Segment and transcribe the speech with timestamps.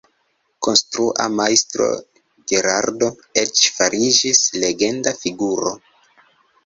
[0.67, 1.89] Konstrua Majstro
[2.53, 3.09] Gerardo
[3.45, 5.75] eĉ fariĝis legenda figuro.